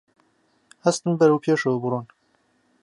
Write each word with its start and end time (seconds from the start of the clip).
هەستن 0.85 1.11
بەرەو 1.19 1.43
پێشەوە 1.45 1.77
بڕۆن 1.83 2.05